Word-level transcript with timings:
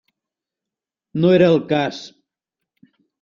No 1.25 1.33
era 1.39 1.49
el 1.57 1.61
cas. 1.73 1.99